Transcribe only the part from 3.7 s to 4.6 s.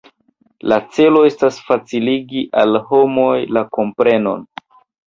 komprenon.